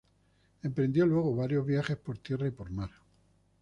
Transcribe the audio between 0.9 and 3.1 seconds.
luego varios viajes por tierra y por mar.